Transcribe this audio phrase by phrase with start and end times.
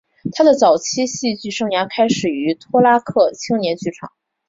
[0.33, 4.09] 他的早期戏剧生涯开始于托拉克青年剧场。